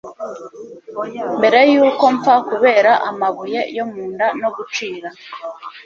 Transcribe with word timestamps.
mbere 1.37 1.59
yuko 1.73 2.05
mpfa 2.15 2.35
kubera 2.49 2.91
amabuye 3.09 3.61
yo 3.75 3.85
munda 3.91 4.27
no 4.41 4.49
gucira 4.55 5.09